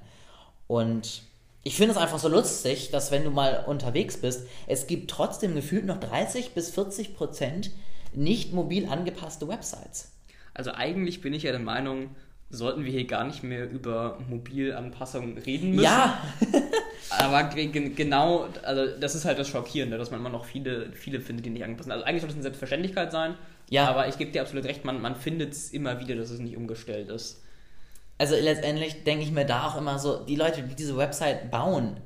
Und 0.67 1.23
ich 1.63 1.77
finde 1.77 1.93
es 1.93 1.97
einfach 1.97 2.19
so 2.19 2.27
lustig, 2.27 2.91
dass 2.91 3.11
wenn 3.11 3.23
du 3.23 3.31
mal 3.31 3.63
unterwegs 3.65 4.17
bist, 4.17 4.47
es 4.67 4.87
gibt 4.87 5.09
trotzdem 5.09 5.55
gefühlt 5.55 5.85
noch 5.85 5.99
30 5.99 6.53
bis 6.53 6.71
40 6.71 7.15
Prozent 7.15 7.71
nicht 8.13 8.53
mobil 8.53 8.87
angepasste 8.87 9.47
Websites. 9.47 10.11
Also 10.53 10.71
eigentlich 10.71 11.21
bin 11.21 11.33
ich 11.33 11.43
ja 11.43 11.51
der 11.51 11.61
Meinung, 11.61 12.15
sollten 12.49 12.83
wir 12.83 12.91
hier 12.91 13.07
gar 13.07 13.23
nicht 13.23 13.43
mehr 13.43 13.69
über 13.69 14.19
Mobilanpassungen 14.29 15.37
reden 15.37 15.71
müssen. 15.71 15.83
Ja. 15.83 16.21
Aber 17.20 17.43
genau, 17.43 18.48
also 18.63 18.98
das 19.00 19.15
ist 19.15 19.25
halt 19.25 19.39
das 19.39 19.48
Schockierende, 19.48 19.98
dass 19.98 20.12
man 20.12 20.20
immer 20.20 20.29
noch 20.29 20.46
viele, 20.46 20.91
viele 20.93 21.22
findet, 21.22 21.46
die 21.46 21.50
nicht 21.50 21.63
angepasst 21.63 21.86
sind. 21.86 21.91
Also 21.91 22.05
eigentlich 22.05 22.22
sollte 22.22 22.32
es 22.32 22.38
eine 22.38 22.43
Selbstverständlichkeit 22.43 23.12
sein. 23.12 23.36
Ja. 23.70 23.88
Aber 23.88 24.08
ich 24.08 24.17
gebe 24.17 24.32
dir 24.32 24.41
absolut 24.41 24.65
recht, 24.65 24.86
man, 24.86 25.01
man 25.01 25.15
findet 25.15 25.53
es 25.53 25.72
immer 25.72 26.00
wieder, 26.00 26.15
dass 26.15 26.29
es 26.29 26.39
nicht 26.39 26.58
umgestellt 26.58 27.10
ist. 27.10 27.41
Also 28.17 28.36
letztendlich 28.36 29.03
denke 29.03 29.24
ich 29.24 29.32
mir 29.32 29.46
da 29.46 29.67
auch 29.67 29.77
immer 29.77 30.00
so, 30.00 30.24
die 30.24 30.36
Leute, 30.36 30.63
die 30.63 30.75
diese 30.75 30.98
Website 30.98 31.50
bauen, 31.51 31.98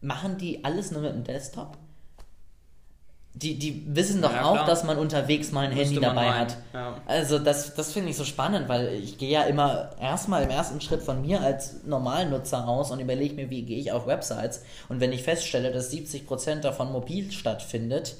machen 0.00 0.38
die 0.38 0.64
alles 0.64 0.90
nur 0.90 1.02
mit 1.02 1.12
dem 1.12 1.24
Desktop? 1.24 1.76
Die, 3.42 3.58
die 3.58 3.84
wissen 3.94 4.20
doch 4.20 4.32
ja, 4.32 4.44
auch, 4.44 4.66
dass 4.66 4.84
man 4.84 4.98
unterwegs 4.98 5.52
mal 5.52 5.66
ein 5.66 5.74
Müsste 5.74 5.94
Handy 5.94 6.00
dabei 6.00 6.30
hat. 6.30 6.56
Ja. 6.72 7.00
Also 7.06 7.38
das, 7.38 7.74
das 7.74 7.92
finde 7.92 8.10
ich 8.10 8.16
so 8.16 8.24
spannend, 8.24 8.68
weil 8.68 8.88
ich 8.94 9.18
gehe 9.18 9.30
ja 9.30 9.42
immer 9.42 9.90
erstmal 10.00 10.42
im 10.42 10.50
ersten 10.50 10.80
Schritt 10.80 11.02
von 11.02 11.22
mir 11.22 11.40
als 11.40 11.84
Normalnutzer 11.84 12.66
aus 12.66 12.90
und 12.90 13.00
überlege 13.00 13.34
mir, 13.34 13.50
wie 13.50 13.62
gehe 13.62 13.78
ich 13.78 13.92
auf 13.92 14.06
Websites. 14.06 14.62
Und 14.88 15.00
wenn 15.00 15.12
ich 15.12 15.22
feststelle, 15.22 15.70
dass 15.72 15.92
70% 15.92 16.60
davon 16.60 16.90
mobil 16.90 17.30
stattfindet, 17.30 18.16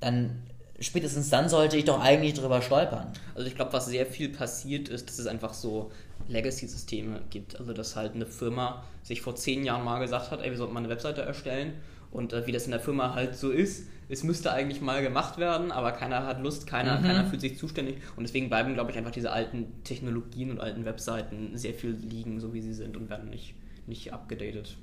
dann 0.00 0.42
spätestens 0.80 1.30
dann 1.30 1.48
sollte 1.48 1.76
ich 1.76 1.84
doch 1.84 2.00
eigentlich 2.00 2.34
drüber 2.34 2.62
stolpern. 2.62 3.12
Also 3.34 3.46
ich 3.46 3.54
glaube, 3.54 3.72
was 3.72 3.86
sehr 3.86 4.06
viel 4.06 4.30
passiert 4.30 4.88
ist, 4.88 5.08
dass 5.08 5.18
es 5.18 5.26
einfach 5.26 5.54
so 5.54 5.92
Legacy-Systeme 6.28 7.20
gibt. 7.30 7.60
Also 7.60 7.72
dass 7.72 7.94
halt 7.94 8.14
eine 8.14 8.26
Firma 8.26 8.82
sich 9.02 9.22
vor 9.22 9.36
zehn 9.36 9.64
Jahren 9.64 9.84
mal 9.84 10.00
gesagt 10.00 10.32
hat, 10.32 10.42
ey, 10.42 10.50
wir 10.50 10.56
sollten 10.56 10.74
mal 10.74 10.80
eine 10.80 10.88
Webseite 10.88 11.22
erstellen 11.22 11.74
und 12.16 12.32
äh, 12.32 12.46
wie 12.46 12.52
das 12.52 12.64
in 12.64 12.70
der 12.70 12.80
Firma 12.80 13.14
halt 13.14 13.36
so 13.36 13.50
ist, 13.50 13.88
es 14.08 14.22
müsste 14.22 14.52
eigentlich 14.52 14.80
mal 14.80 15.02
gemacht 15.02 15.36
werden, 15.36 15.70
aber 15.70 15.92
keiner 15.92 16.24
hat 16.24 16.40
Lust, 16.40 16.66
keiner, 16.66 16.98
mhm. 16.98 17.04
keiner 17.04 17.26
fühlt 17.26 17.40
sich 17.40 17.58
zuständig 17.58 17.96
und 18.16 18.22
deswegen 18.22 18.48
bleiben, 18.48 18.74
glaube 18.74 18.90
ich, 18.90 18.96
einfach 18.96 19.10
diese 19.10 19.32
alten 19.32 19.82
Technologien 19.84 20.50
und 20.50 20.60
alten 20.60 20.84
Webseiten 20.84 21.50
sehr 21.54 21.74
viel 21.74 21.90
liegen, 21.90 22.40
so 22.40 22.54
wie 22.54 22.62
sie 22.62 22.72
sind 22.72 22.96
und 22.96 23.10
werden 23.10 23.28
nicht, 23.28 23.54
nicht 23.86 24.12
abgedatet. 24.12 24.76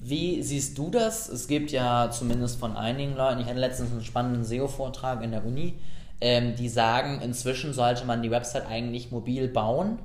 Wie 0.00 0.42
siehst 0.42 0.78
du 0.78 0.90
das? 0.90 1.28
Es 1.28 1.48
gibt 1.48 1.72
ja 1.72 2.10
zumindest 2.10 2.60
von 2.60 2.76
einigen 2.76 3.16
Leuten, 3.16 3.40
ich 3.40 3.46
hatte 3.46 3.58
letztens 3.58 3.90
einen 3.90 4.04
spannenden 4.04 4.44
SEO-Vortrag 4.44 5.22
in 5.24 5.32
der 5.32 5.44
Uni, 5.44 5.74
ähm, 6.20 6.54
die 6.54 6.68
sagen, 6.68 7.20
inzwischen 7.22 7.72
sollte 7.72 8.04
man 8.04 8.22
die 8.22 8.30
Website 8.30 8.66
eigentlich 8.66 9.10
mobil 9.10 9.48
bauen 9.48 9.98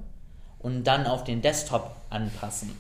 und 0.60 0.86
dann 0.86 1.06
auf 1.06 1.24
den 1.24 1.42
Desktop 1.42 1.96
anpassen. 2.10 2.72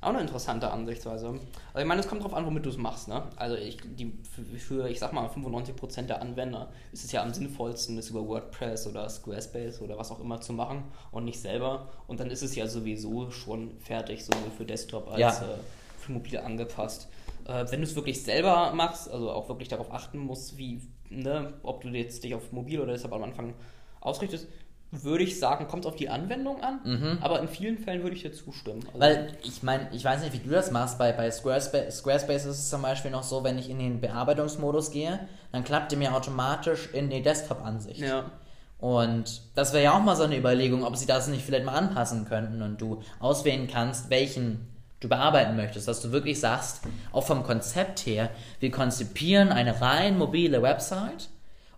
Auch 0.00 0.10
eine 0.10 0.20
interessante 0.20 0.70
Ansichtsweise. 0.70 1.28
Also 1.28 1.40
ich 1.78 1.84
meine, 1.84 2.00
es 2.00 2.08
kommt 2.08 2.20
darauf 2.20 2.34
an, 2.34 2.44
womit 2.46 2.64
du 2.64 2.70
es 2.70 2.76
machst. 2.76 3.08
Ne? 3.08 3.22
Also 3.36 3.56
ich, 3.56 3.78
die, 3.82 4.12
für, 4.58 4.88
ich 4.88 4.98
sag 4.98 5.12
mal, 5.12 5.26
95% 5.26 6.02
der 6.02 6.20
Anwender 6.20 6.68
ist 6.92 7.04
es 7.04 7.12
ja 7.12 7.22
am 7.22 7.32
sinnvollsten, 7.32 7.96
das 7.96 8.10
über 8.10 8.26
WordPress 8.26 8.86
oder 8.86 9.08
Squarespace 9.08 9.80
oder 9.80 9.98
was 9.98 10.10
auch 10.10 10.20
immer 10.20 10.40
zu 10.40 10.52
machen 10.52 10.84
und 11.10 11.24
nicht 11.24 11.40
selber. 11.40 11.88
Und 12.06 12.20
dann 12.20 12.30
ist 12.30 12.42
es 12.42 12.54
ja 12.54 12.66
sowieso 12.66 13.30
schon 13.30 13.78
fertig, 13.78 14.24
sowohl 14.24 14.50
für 14.56 14.64
Desktop 14.64 15.08
als 15.08 15.20
ja. 15.20 15.30
äh, 15.30 15.58
für 15.98 16.12
mobil 16.12 16.38
angepasst. 16.38 17.08
Äh, 17.46 17.64
wenn 17.70 17.80
du 17.80 17.86
es 17.86 17.94
wirklich 17.94 18.22
selber 18.22 18.72
machst, 18.72 19.10
also 19.10 19.30
auch 19.30 19.48
wirklich 19.48 19.68
darauf 19.68 19.92
achten 19.92 20.18
musst, 20.18 20.58
wie, 20.58 20.80
ne, 21.08 21.54
ob 21.62 21.80
du 21.82 21.88
jetzt 21.88 22.22
dich 22.22 22.34
auf 22.34 22.52
mobil 22.52 22.80
oder 22.80 22.92
deshalb 22.92 23.12
am 23.14 23.22
Anfang 23.22 23.54
ausrichtest, 24.00 24.46
würde 24.90 25.24
ich 25.24 25.38
sagen, 25.38 25.66
kommt 25.66 25.84
auf 25.84 25.96
die 25.96 26.08
Anwendung 26.08 26.62
an, 26.62 26.80
mhm. 26.84 27.18
aber 27.20 27.40
in 27.40 27.48
vielen 27.48 27.78
Fällen 27.78 28.02
würde 28.02 28.16
ich 28.16 28.22
dir 28.22 28.32
zustimmen. 28.32 28.84
Also 28.86 29.00
Weil 29.00 29.36
ich 29.42 29.62
meine, 29.62 29.88
ich 29.92 30.04
weiß 30.04 30.22
nicht, 30.22 30.32
wie 30.32 30.38
du 30.38 30.50
das 30.50 30.70
machst, 30.70 30.98
bei, 30.98 31.12
bei 31.12 31.30
Squarespace, 31.30 31.98
Squarespace 31.98 32.44
ist 32.46 32.58
es 32.58 32.70
zum 32.70 32.82
Beispiel 32.82 33.10
noch 33.10 33.24
so, 33.24 33.42
wenn 33.44 33.58
ich 33.58 33.68
in 33.68 33.78
den 33.78 34.00
Bearbeitungsmodus 34.00 34.90
gehe, 34.90 35.20
dann 35.52 35.64
klappt 35.64 35.92
der 35.92 35.98
mir 35.98 36.14
automatisch 36.14 36.88
in 36.92 37.10
die 37.10 37.22
Desktop-Ansicht. 37.22 38.00
Ja. 38.00 38.30
Und 38.78 39.42
das 39.54 39.72
wäre 39.72 39.84
ja 39.84 39.96
auch 39.96 40.02
mal 40.02 40.16
so 40.16 40.24
eine 40.24 40.36
Überlegung, 40.36 40.84
ob 40.84 40.96
sie 40.96 41.06
das 41.06 41.28
nicht 41.28 41.44
vielleicht 41.44 41.64
mal 41.64 41.74
anpassen 41.74 42.26
könnten 42.26 42.62
und 42.62 42.80
du 42.80 43.02
auswählen 43.20 43.68
kannst, 43.70 44.10
welchen 44.10 44.68
du 45.00 45.08
bearbeiten 45.08 45.56
möchtest, 45.56 45.88
dass 45.88 46.00
du 46.00 46.12
wirklich 46.12 46.40
sagst, 46.40 46.82
auch 47.12 47.26
vom 47.26 47.42
Konzept 47.42 48.00
her, 48.06 48.30
wir 48.60 48.70
konzipieren 48.70 49.50
eine 49.50 49.80
rein 49.80 50.18
mobile 50.18 50.62
Website 50.62 51.28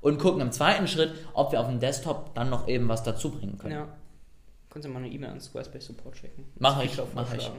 und 0.01 0.19
gucken 0.19 0.41
im 0.41 0.53
zweiten 0.53 0.87
Schritt, 0.87 1.13
ob 1.35 1.53
wir 1.53 1.61
auf 1.61 1.69
dem 1.69 1.81
Desktop 1.81 2.35
dann 2.35 2.51
noch 2.51 2.69
eben 2.69 2.89
was 2.89 3.03
dazu 3.03 3.31
bringen 3.31 3.59
können. 3.59 3.75
Ja. 3.75 3.89
Können 4.71 4.83
Sie 4.83 4.89
mal 4.89 4.99
eine 4.99 5.09
E-Mail 5.09 5.31
an 5.31 5.41
Squarespace 5.41 5.87
Support 5.87 6.17
schicken? 6.19 6.45
Mache 6.59 6.85
ich, 6.85 6.97
mache 7.15 7.37
ich. 7.37 7.51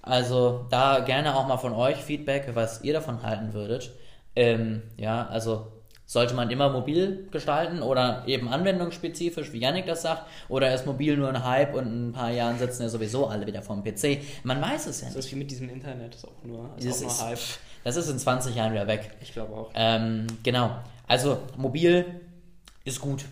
Also 0.00 0.66
da 0.70 1.00
gerne 1.00 1.36
auch 1.36 1.46
mal 1.46 1.58
von 1.58 1.72
euch 1.72 1.96
Feedback, 1.96 2.50
was 2.54 2.82
ihr 2.82 2.92
davon 2.92 3.22
halten 3.22 3.52
würdet. 3.52 3.92
Ähm, 4.34 4.82
ja, 4.96 5.26
also 5.26 5.70
sollte 6.06 6.34
man 6.34 6.50
immer 6.50 6.68
mobil 6.68 7.28
gestalten 7.30 7.82
oder 7.82 8.24
eben 8.26 8.48
anwendungsspezifisch, 8.48 9.52
wie 9.52 9.60
Yannick 9.60 9.86
das 9.86 10.02
sagt, 10.02 10.24
oder 10.48 10.74
ist 10.74 10.84
mobil 10.84 11.16
nur 11.16 11.28
ein 11.28 11.44
Hype 11.44 11.74
und 11.74 11.86
in 11.86 12.08
ein 12.08 12.12
paar 12.12 12.30
Jahren 12.30 12.58
sitzen 12.58 12.82
ja 12.82 12.88
sowieso 12.88 13.28
alle 13.28 13.46
wieder 13.46 13.62
vom 13.62 13.84
PC? 13.84 14.18
Man 14.42 14.60
weiß 14.60 14.86
es 14.86 15.00
ja 15.00 15.06
nicht. 15.06 15.16
Das 15.16 15.26
ist 15.26 15.32
wie 15.32 15.36
mit 15.36 15.50
diesem 15.50 15.68
Internet, 15.70 16.14
das 16.14 16.24
ist 16.24 16.28
auch 16.28 16.44
nur, 16.44 16.70
ist 16.76 17.04
auch 17.04 17.20
nur 17.20 17.28
Hype. 17.28 17.38
Das 17.84 17.96
ist 17.96 18.08
in 18.08 18.18
20 18.18 18.54
Jahren 18.54 18.72
wieder 18.72 18.86
weg. 18.86 19.10
Ich 19.20 19.32
glaube 19.32 19.54
auch. 19.54 19.70
Ähm, 19.74 20.26
genau. 20.42 20.76
Also 21.12 21.42
mobil 21.58 22.22
ist 22.84 22.98
gut. 22.98 23.26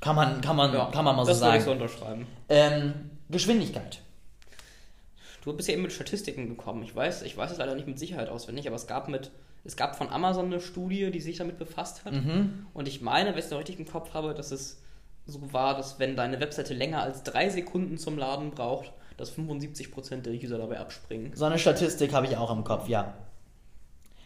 Kann 0.00 0.14
man, 0.14 0.40
kann 0.40 0.54
man, 0.54 0.72
ja, 0.72 0.88
kann 0.92 1.04
man 1.04 1.16
mal 1.16 1.26
so 1.26 1.32
sagen. 1.32 1.56
Das 1.56 1.66
würde 1.66 1.84
ich 1.84 1.88
so 1.88 1.96
unterschreiben. 1.96 2.26
Ähm, 2.48 3.10
Geschwindigkeit. 3.28 4.00
Du 5.42 5.52
bist 5.52 5.68
ja 5.68 5.74
eben 5.74 5.82
mit 5.82 5.90
Statistiken 5.90 6.48
gekommen. 6.48 6.84
Ich 6.84 6.94
weiß, 6.94 7.22
ich 7.22 7.36
weiß 7.36 7.50
es 7.50 7.58
leider 7.58 7.74
nicht 7.74 7.88
mit 7.88 7.98
Sicherheit 7.98 8.28
auswendig, 8.28 8.68
aber 8.68 8.76
es 8.76 8.86
gab 8.86 9.08
mit, 9.08 9.32
es 9.64 9.74
gab 9.76 9.96
von 9.96 10.10
Amazon 10.10 10.46
eine 10.46 10.60
Studie, 10.60 11.10
die 11.10 11.20
sich 11.20 11.38
damit 11.38 11.58
befasst 11.58 12.04
hat. 12.04 12.12
Mhm. 12.12 12.66
Und 12.72 12.86
ich 12.86 13.00
meine, 13.00 13.30
wenn 13.30 13.38
ich 13.40 13.46
es 13.46 13.50
noch 13.50 13.58
richtig 13.58 13.80
im 13.80 13.88
Kopf 13.88 14.14
habe, 14.14 14.32
dass 14.32 14.52
es 14.52 14.80
so 15.26 15.52
war, 15.52 15.76
dass 15.76 15.98
wenn 15.98 16.14
deine 16.14 16.38
Webseite 16.38 16.72
länger 16.72 17.02
als 17.02 17.24
drei 17.24 17.48
Sekunden 17.48 17.98
zum 17.98 18.16
Laden 18.16 18.52
braucht, 18.52 18.92
dass 19.16 19.36
75% 19.36 20.20
der 20.20 20.34
User 20.34 20.58
dabei 20.58 20.78
abspringen. 20.78 21.34
So 21.34 21.46
eine 21.46 21.58
Statistik 21.58 22.12
habe 22.12 22.26
ich 22.26 22.36
auch 22.36 22.52
im 22.52 22.62
Kopf, 22.62 22.88
ja. 22.88 23.12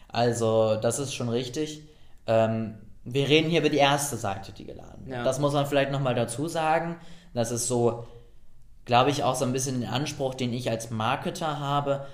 Also, 0.09 0.75
das 0.75 0.99
ist 0.99 1.15
schon 1.15 1.29
richtig. 1.29 1.81
Ähm, 2.27 2.75
wir 3.03 3.27
reden 3.27 3.49
hier 3.49 3.61
über 3.61 3.69
die 3.69 3.77
erste 3.77 4.17
Seite, 4.17 4.51
die 4.51 4.65
geladen 4.65 5.05
wird. 5.05 5.17
Ja. 5.17 5.23
Das 5.23 5.39
muss 5.39 5.53
man 5.53 5.65
vielleicht 5.65 5.91
nochmal 5.91 6.15
dazu 6.15 6.47
sagen. 6.47 6.97
Das 7.33 7.51
ist 7.51 7.67
so, 7.67 8.07
glaube 8.85 9.09
ich, 9.09 9.23
auch 9.23 9.35
so 9.35 9.45
ein 9.45 9.53
bisschen 9.53 9.81
den 9.81 9.89
Anspruch, 9.89 10.35
den 10.35 10.53
ich 10.53 10.69
als 10.69 10.89
Marketer 10.91 11.59
habe. 11.59 12.05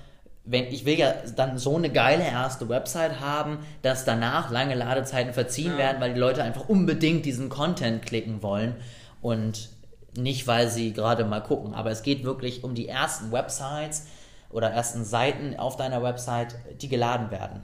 Wenn, 0.44 0.66
ich 0.66 0.86
will 0.86 0.98
ja 0.98 1.14
dann 1.36 1.58
so 1.58 1.76
eine 1.76 1.90
geile 1.90 2.24
erste 2.24 2.70
Website 2.70 3.20
haben, 3.20 3.60
dass 3.82 4.06
danach 4.06 4.52
lange 4.52 4.76
Ladezeiten 4.76 5.34
verziehen 5.34 5.72
ja. 5.72 5.78
werden, 5.78 6.02
weil 6.02 6.14
die 6.14 6.20
Leute 6.20 6.44
einfach 6.44 6.70
unbedingt 6.70 7.26
diesen 7.26 7.50
Content 7.50 8.06
klicken 8.06 8.44
wollen 8.44 8.76
und 9.22 9.70
nicht, 10.16 10.46
weil 10.48 10.70
sie 10.70 10.94
gerade 10.94 11.26
mal 11.26 11.42
gucken. 11.42 11.74
Aber 11.74 11.90
es 11.90 12.04
geht 12.04 12.24
wirklich 12.24 12.64
um 12.64 12.76
die 12.76 12.88
ersten 12.88 13.32
Websites 13.32 14.06
oder 14.52 14.70
ersten 14.70 15.04
Seiten 15.04 15.58
auf 15.58 15.78
deiner 15.78 16.04
Website, 16.04 16.56
die 16.82 16.90
geladen 16.90 17.32
werden. 17.32 17.62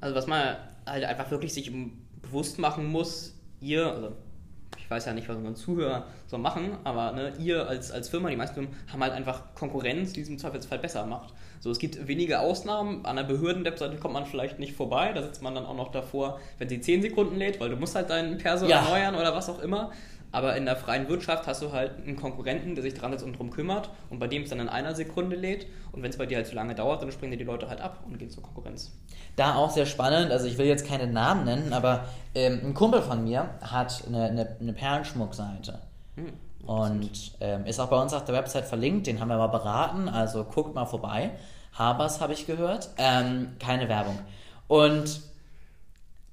Also 0.00 0.16
was 0.16 0.26
man 0.26 0.56
halt 0.90 1.04
einfach 1.04 1.30
wirklich 1.30 1.54
sich 1.54 1.72
bewusst 2.22 2.58
machen 2.58 2.86
muss, 2.86 3.34
ihr, 3.60 3.86
also 3.86 4.12
ich 4.78 4.90
weiß 4.90 5.04
ja 5.06 5.12
nicht, 5.12 5.28
was 5.28 5.36
unsere 5.36 5.54
Zuhörer 5.54 6.06
so 6.26 6.38
machen, 6.38 6.76
aber 6.84 7.12
ne, 7.12 7.32
ihr 7.38 7.68
als, 7.68 7.90
als 7.90 8.08
Firma, 8.08 8.28
die 8.28 8.36
meisten 8.36 8.54
Firmen, 8.54 8.74
haben 8.92 9.02
halt 9.02 9.12
einfach 9.12 9.54
Konkurrenz, 9.54 10.12
die 10.12 10.20
es 10.20 10.28
im 10.28 10.38
Zweifelsfall 10.38 10.78
besser 10.78 11.06
macht. 11.06 11.32
So, 11.60 11.70
es 11.70 11.78
gibt 11.78 12.08
wenige 12.08 12.40
Ausnahmen. 12.40 13.04
An 13.04 13.18
einer 13.18 13.28
Behörden-Webseite 13.28 13.96
kommt 13.96 14.14
man 14.14 14.24
vielleicht 14.24 14.58
nicht 14.58 14.74
vorbei. 14.74 15.12
Da 15.12 15.22
sitzt 15.22 15.42
man 15.42 15.54
dann 15.54 15.66
auch 15.66 15.76
noch 15.76 15.92
davor, 15.92 16.40
wenn 16.58 16.68
sie 16.68 16.80
10 16.80 17.02
Sekunden 17.02 17.36
lädt, 17.36 17.60
weil 17.60 17.68
du 17.68 17.76
musst 17.76 17.94
halt 17.94 18.08
deinen 18.08 18.38
Perso 18.38 18.66
ja. 18.66 18.78
erneuern 18.78 19.14
oder 19.14 19.34
was 19.34 19.50
auch 19.50 19.60
immer. 19.60 19.92
Aber 20.32 20.56
in 20.56 20.64
der 20.64 20.76
freien 20.76 21.08
Wirtschaft 21.08 21.46
hast 21.46 21.62
du 21.62 21.72
halt 21.72 21.92
einen 21.98 22.16
Konkurrenten, 22.16 22.74
der 22.74 22.82
sich 22.82 22.94
dran 22.94 23.12
jetzt 23.12 23.22
und 23.22 23.38
drum 23.38 23.50
kümmert 23.50 23.90
und 24.10 24.20
bei 24.20 24.28
dem 24.28 24.42
es 24.42 24.50
dann 24.50 24.60
in 24.60 24.68
einer 24.68 24.94
Sekunde 24.94 25.36
lädt. 25.36 25.66
Und 25.92 26.02
wenn 26.02 26.10
es 26.10 26.18
bei 26.18 26.26
dir 26.26 26.36
halt 26.36 26.46
zu 26.46 26.54
lange 26.54 26.74
dauert, 26.74 27.02
dann 27.02 27.10
springen 27.10 27.32
dir 27.32 27.38
die 27.38 27.44
Leute 27.44 27.68
halt 27.68 27.80
ab 27.80 28.04
und 28.06 28.18
gehen 28.18 28.30
zur 28.30 28.42
Konkurrenz. 28.42 28.92
Da 29.36 29.56
auch 29.56 29.70
sehr 29.70 29.86
spannend, 29.86 30.30
also 30.30 30.46
ich 30.46 30.58
will 30.58 30.66
jetzt 30.66 30.86
keine 30.86 31.06
Namen 31.06 31.44
nennen, 31.44 31.72
aber 31.72 32.04
ähm, 32.34 32.60
ein 32.64 32.74
Kumpel 32.74 33.02
von 33.02 33.24
mir 33.24 33.50
hat 33.60 34.04
eine, 34.06 34.24
eine, 34.24 34.56
eine 34.60 34.72
Perlenschmuckseite. 34.72 35.80
Hm, 36.16 36.32
und 36.66 37.32
ähm, 37.40 37.66
ist 37.66 37.80
auch 37.80 37.88
bei 37.88 38.00
uns 38.00 38.12
auf 38.12 38.24
der 38.24 38.34
Website 38.34 38.66
verlinkt, 38.66 39.06
den 39.06 39.20
haben 39.20 39.28
wir 39.28 39.38
mal 39.38 39.48
beraten, 39.48 40.08
also 40.08 40.44
guckt 40.44 40.74
mal 40.74 40.86
vorbei. 40.86 41.30
Habers 41.74 42.20
habe 42.20 42.32
ich 42.32 42.46
gehört, 42.46 42.90
ähm, 42.98 43.52
keine 43.58 43.88
Werbung. 43.88 44.18
Und 44.68 45.22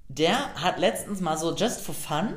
der 0.10 0.54
hat 0.56 0.80
letztens 0.80 1.22
mal 1.22 1.38
so 1.38 1.56
just 1.56 1.82
for 1.82 1.96
fun 1.96 2.36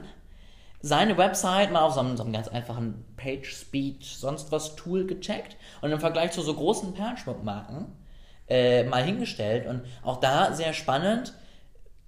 seine 0.80 1.18
Website 1.18 1.72
mal 1.72 1.82
auf 1.82 1.94
so 1.94 2.00
einem, 2.00 2.16
so 2.16 2.22
einem 2.22 2.32
ganz 2.32 2.48
einfachen 2.48 3.04
PageSpeed, 3.16 4.04
sonst 4.04 4.50
was 4.50 4.76
Tool 4.76 5.06
gecheckt 5.06 5.56
und 5.82 5.92
im 5.92 6.00
Vergleich 6.00 6.32
zu 6.32 6.42
so 6.42 6.54
großen 6.54 6.94
Perlenschmuckmarken 6.94 7.86
äh, 8.48 8.84
mal 8.84 9.02
hingestellt. 9.02 9.66
Und 9.66 9.82
auch 10.02 10.20
da 10.20 10.54
sehr 10.54 10.72
spannend, 10.72 11.34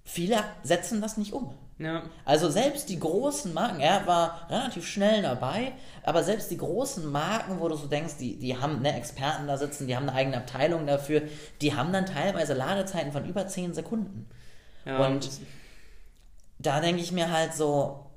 viele 0.04 0.38
setzen 0.62 1.00
das 1.02 1.16
nicht 1.18 1.32
um. 1.32 1.54
Ja. 1.78 2.02
Also 2.24 2.48
selbst 2.48 2.88
die 2.88 2.98
großen 2.98 3.52
Marken, 3.52 3.80
er 3.80 4.06
war 4.06 4.46
relativ 4.48 4.86
schnell 4.86 5.22
dabei, 5.22 5.72
aber 6.04 6.22
selbst 6.22 6.50
die 6.50 6.56
großen 6.56 7.10
Marken, 7.10 7.60
wo 7.60 7.68
du 7.68 7.74
so 7.74 7.86
denkst, 7.86 8.18
die, 8.20 8.38
die 8.38 8.56
haben 8.56 8.82
ne, 8.82 8.96
Experten 8.96 9.48
da 9.48 9.56
sitzen, 9.56 9.86
die 9.86 9.96
haben 9.96 10.08
eine 10.08 10.16
eigene 10.16 10.36
Abteilung 10.36 10.86
dafür, 10.86 11.22
die 11.60 11.74
haben 11.74 11.92
dann 11.92 12.06
teilweise 12.06 12.54
Ladezeiten 12.54 13.10
von 13.10 13.24
über 13.24 13.46
10 13.46 13.74
Sekunden. 13.74 14.28
Ja, 14.84 15.04
und 15.06 15.28
da 16.58 16.80
denke 16.80 17.02
ich 17.02 17.10
mir 17.10 17.32
halt 17.32 17.54
so, 17.54 18.11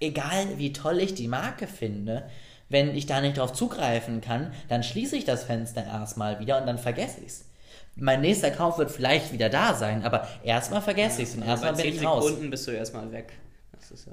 egal 0.00 0.58
wie 0.58 0.72
toll 0.72 1.00
ich 1.00 1.14
die 1.14 1.28
Marke 1.28 1.66
finde, 1.66 2.28
wenn 2.68 2.94
ich 2.96 3.06
da 3.06 3.20
nicht 3.20 3.38
drauf 3.38 3.52
zugreifen 3.52 4.20
kann, 4.20 4.52
dann 4.68 4.82
schließe 4.82 5.16
ich 5.16 5.24
das 5.24 5.44
Fenster 5.44 5.84
erstmal 5.84 6.40
wieder 6.40 6.60
und 6.60 6.66
dann 6.66 6.78
vergesse 6.78 7.20
ich 7.20 7.26
es. 7.26 7.44
Mein 7.94 8.20
nächster 8.20 8.50
Kauf 8.50 8.78
wird 8.78 8.90
vielleicht 8.90 9.32
wieder 9.32 9.48
da 9.48 9.74
sein, 9.74 10.04
aber 10.04 10.28
erstmal 10.42 10.82
vergesse 10.82 11.22
ich 11.22 11.28
es 11.28 11.36
und 11.36 11.42
erstmal 11.42 11.74
bin 11.74 11.86
ich 11.86 12.04
raus. 12.04 12.26
Sekunden 12.26 12.50
bist 12.50 12.66
du 12.66 12.72
erstmal 12.72 13.10
weg. 13.10 13.32
Das 13.72 13.90
ist 13.90 14.06
ja. 14.06 14.12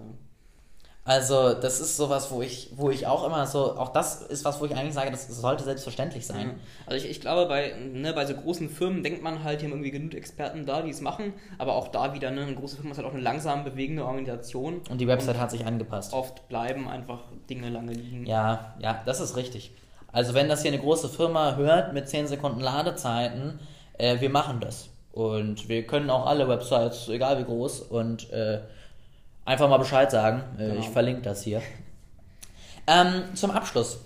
Also, 1.05 1.53
das 1.53 1.81
ist 1.81 1.97
sowas, 1.97 2.31
wo 2.31 2.41
ich, 2.41 2.69
wo 2.75 2.89
ich 2.89 3.07
auch 3.07 3.25
immer 3.25 3.45
so, 3.45 3.77
auch 3.77 3.89
das 3.89 4.21
ist 4.21 4.45
was, 4.45 4.61
wo 4.61 4.65
ich 4.65 4.73
eigentlich 4.73 4.93
sage, 4.93 5.11
das 5.11 5.27
sollte 5.27 5.65
selbstverständlich 5.65 6.25
sein. 6.25 6.47
Ja. 6.47 6.53
Also 6.85 7.03
ich, 7.03 7.11
ich 7.11 7.19
glaube, 7.19 7.45
bei, 7.47 7.73
ne, 7.77 8.13
bei 8.13 8.25
so 8.25 8.33
großen 8.33 8.69
Firmen 8.69 9.03
denkt 9.03 9.21
man 9.21 9.43
halt, 9.43 9.59
die 9.59 9.65
haben 9.65 9.73
irgendwie 9.73 9.91
genug 9.91 10.13
Experten 10.13 10.65
da, 10.65 10.81
die 10.81 10.91
es 10.91 11.01
machen, 11.01 11.33
aber 11.57 11.75
auch 11.75 11.89
da 11.89 12.13
wieder, 12.13 12.31
ne, 12.31 12.43
eine 12.43 12.55
große 12.55 12.77
Firma 12.77 12.91
ist 12.91 12.97
halt 12.97 13.07
auch 13.07 13.13
eine 13.13 13.21
langsam 13.21 13.65
bewegende 13.65 14.05
Organisation. 14.05 14.81
Und 14.89 15.01
die 15.01 15.07
Website 15.07 15.35
und 15.35 15.41
hat 15.41 15.51
sich 15.51 15.65
angepasst. 15.65 16.13
Oft 16.13 16.47
bleiben 16.47 16.87
einfach 16.87 17.19
Dinge 17.49 17.69
lange 17.69 17.91
liegen. 17.91 18.25
Ja, 18.25 18.73
ja, 18.79 19.01
das 19.05 19.19
ist 19.19 19.35
richtig. 19.35 19.73
Also 20.13 20.33
wenn 20.33 20.47
das 20.47 20.61
hier 20.61 20.71
eine 20.71 20.79
große 20.79 21.09
Firma 21.09 21.57
hört 21.57 21.93
mit 21.93 22.07
10 22.07 22.27
Sekunden 22.27 22.61
Ladezeiten, 22.61 23.59
äh, 23.97 24.21
wir 24.21 24.29
machen 24.29 24.61
das. 24.61 24.89
Und 25.11 25.67
wir 25.67 25.85
können 25.85 26.09
auch 26.09 26.25
alle 26.25 26.47
Websites, 26.47 27.09
egal 27.09 27.39
wie 27.39 27.43
groß, 27.43 27.81
und 27.81 28.31
äh, 28.31 28.61
einfach 29.45 29.69
mal 29.69 29.77
Bescheid 29.77 30.11
sagen. 30.11 30.43
Äh, 30.57 30.69
genau. 30.69 30.79
Ich 30.79 30.89
verlinke 30.89 31.21
das 31.21 31.43
hier. 31.43 31.61
Ähm, 32.87 33.23
zum 33.35 33.51
Abschluss. 33.51 33.99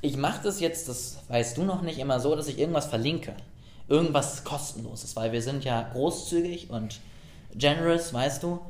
Ich 0.00 0.16
mache 0.16 0.42
das 0.42 0.60
jetzt, 0.60 0.88
das 0.88 1.18
weißt 1.28 1.56
du 1.56 1.64
noch 1.64 1.82
nicht, 1.82 1.98
immer 1.98 2.20
so, 2.20 2.34
dass 2.36 2.48
ich 2.48 2.58
irgendwas 2.58 2.86
verlinke. 2.86 3.34
Irgendwas 3.88 4.44
kostenloses, 4.44 5.16
weil 5.16 5.32
wir 5.32 5.42
sind 5.42 5.64
ja 5.64 5.82
großzügig 5.92 6.70
und 6.70 7.00
generous, 7.54 8.12
weißt 8.12 8.42
du. 8.42 8.60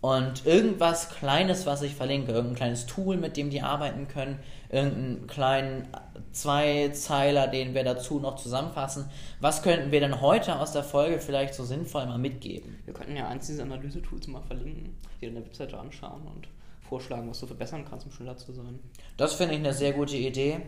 Und 0.00 0.46
irgendwas 0.46 1.08
Kleines, 1.10 1.66
was 1.66 1.82
ich 1.82 1.96
verlinke, 1.96 2.30
irgendein 2.30 2.56
kleines 2.56 2.86
Tool, 2.86 3.16
mit 3.16 3.36
dem 3.36 3.50
die 3.50 3.62
arbeiten 3.62 4.06
können, 4.06 4.38
irgendeinen 4.70 5.26
kleinen 5.26 5.88
Zweizeiler, 6.30 7.48
den 7.48 7.74
wir 7.74 7.82
dazu 7.82 8.20
noch 8.20 8.36
zusammenfassen. 8.36 9.10
Was 9.40 9.62
könnten 9.62 9.90
wir 9.90 9.98
denn 9.98 10.20
heute 10.20 10.60
aus 10.60 10.70
der 10.70 10.84
Folge 10.84 11.18
vielleicht 11.18 11.54
so 11.54 11.64
sinnvoll 11.64 12.06
mal 12.06 12.18
mitgeben? 12.18 12.78
Wir 12.84 12.94
könnten 12.94 13.16
ja 13.16 13.26
eins 13.26 13.48
dieser 13.48 13.64
Analyse-Tools 13.64 14.28
mal 14.28 14.42
verlinken, 14.42 14.96
dir 15.20 15.30
eine 15.30 15.44
Webseite 15.44 15.76
anschauen 15.76 16.22
und 16.28 16.46
vorschlagen, 16.80 17.28
was 17.28 17.40
du 17.40 17.46
verbessern 17.46 17.84
kannst, 17.88 18.06
um 18.06 18.12
schneller 18.12 18.36
zu 18.36 18.52
sein. 18.52 18.78
Das 19.16 19.34
finde 19.34 19.54
ich 19.54 19.60
eine 19.60 19.74
sehr 19.74 19.94
gute 19.94 20.16
Idee. 20.16 20.60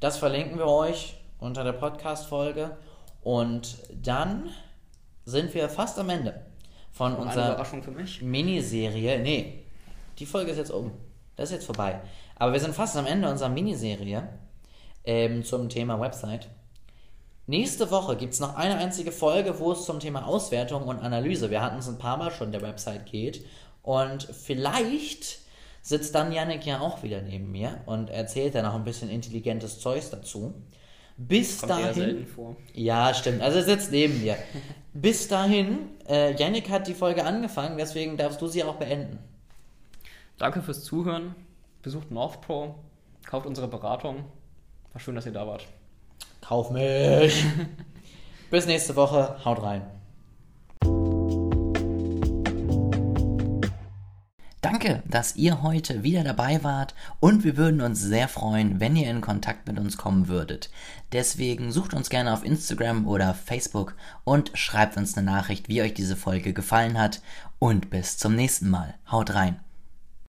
Das 0.00 0.16
verlinken 0.16 0.58
wir 0.58 0.68
euch 0.68 1.16
unter 1.38 1.64
der 1.64 1.72
Podcast-Folge. 1.72 2.78
Und 3.22 3.76
dann 4.02 4.48
sind 5.26 5.52
wir 5.52 5.68
fast 5.68 5.98
am 5.98 6.08
Ende 6.08 6.43
von 6.94 7.16
unserer 7.16 7.66
Miniserie. 8.22 9.18
Nee, 9.18 9.64
die 10.18 10.26
Folge 10.26 10.52
ist 10.52 10.58
jetzt 10.58 10.70
um. 10.70 10.92
Das 11.36 11.50
ist 11.50 11.56
jetzt 11.56 11.66
vorbei. 11.66 12.00
Aber 12.36 12.52
wir 12.52 12.60
sind 12.60 12.74
fast 12.74 12.96
am 12.96 13.06
Ende 13.06 13.28
unserer 13.28 13.48
Miniserie 13.48 14.28
ähm, 15.04 15.44
zum 15.44 15.68
Thema 15.68 16.00
Website. 16.00 16.48
Nächste 17.46 17.90
Woche 17.90 18.16
gibt 18.16 18.32
es 18.32 18.40
noch 18.40 18.54
eine 18.54 18.76
einzige 18.76 19.12
Folge, 19.12 19.58
wo 19.58 19.72
es 19.72 19.84
zum 19.84 20.00
Thema 20.00 20.26
Auswertung 20.26 20.84
und 20.84 21.00
Analyse, 21.00 21.50
wir 21.50 21.60
hatten 21.60 21.78
es 21.78 21.88
ein 21.88 21.98
paar 21.98 22.16
Mal 22.16 22.30
schon, 22.30 22.52
der 22.52 22.62
Website 22.62 23.06
geht. 23.06 23.44
Und 23.82 24.22
vielleicht 24.22 25.40
sitzt 25.82 26.14
dann 26.14 26.32
Yannick 26.32 26.64
ja 26.64 26.80
auch 26.80 27.02
wieder 27.02 27.20
neben 27.20 27.50
mir 27.50 27.80
und 27.86 28.08
erzählt 28.08 28.54
dann 28.54 28.64
auch 28.64 28.74
ein 28.74 28.84
bisschen 28.84 29.10
intelligentes 29.10 29.80
Zeugs 29.80 30.10
dazu. 30.10 30.54
Bis 31.16 31.60
Kommt 31.60 31.70
dahin. 31.70 32.26
Ja, 32.72 33.14
stimmt. 33.14 33.40
Also 33.40 33.58
er 33.58 33.64
sitzt 33.64 33.92
neben 33.92 34.20
mir. 34.20 34.36
Bis 34.92 35.28
dahin, 35.28 35.90
äh, 36.08 36.34
Yannick 36.36 36.70
hat 36.70 36.86
die 36.86 36.94
Folge 36.94 37.24
angefangen, 37.24 37.78
deswegen 37.78 38.16
darfst 38.16 38.40
du 38.40 38.46
sie 38.46 38.62
auch 38.64 38.76
beenden. 38.76 39.18
Danke 40.38 40.62
fürs 40.62 40.84
Zuhören. 40.84 41.34
Besucht 41.82 42.10
NorthPro, 42.10 42.76
kauft 43.26 43.46
unsere 43.46 43.68
Beratung. 43.68 44.24
War 44.92 45.00
schön, 45.00 45.14
dass 45.14 45.26
ihr 45.26 45.32
da 45.32 45.46
wart. 45.46 45.66
Kauf 46.40 46.70
mich! 46.70 47.44
Bis 48.50 48.66
nächste 48.66 48.96
Woche. 48.96 49.44
Haut 49.44 49.62
rein. 49.62 49.82
Danke, 54.64 55.02
dass 55.06 55.36
ihr 55.36 55.62
heute 55.62 56.04
wieder 56.04 56.24
dabei 56.24 56.64
wart 56.64 56.94
und 57.20 57.44
wir 57.44 57.58
würden 57.58 57.82
uns 57.82 58.00
sehr 58.00 58.28
freuen, 58.28 58.80
wenn 58.80 58.96
ihr 58.96 59.10
in 59.10 59.20
Kontakt 59.20 59.68
mit 59.68 59.78
uns 59.78 59.98
kommen 59.98 60.26
würdet. 60.26 60.70
Deswegen 61.12 61.70
sucht 61.70 61.92
uns 61.92 62.08
gerne 62.08 62.32
auf 62.32 62.42
Instagram 62.42 63.06
oder 63.06 63.34
Facebook 63.34 63.94
und 64.24 64.52
schreibt 64.54 64.96
uns 64.96 65.18
eine 65.18 65.26
Nachricht, 65.26 65.68
wie 65.68 65.82
euch 65.82 65.92
diese 65.92 66.16
Folge 66.16 66.54
gefallen 66.54 66.98
hat 66.98 67.20
und 67.58 67.90
bis 67.90 68.16
zum 68.16 68.34
nächsten 68.36 68.70
Mal. 68.70 68.94
Haut 69.10 69.34
rein. 69.34 69.63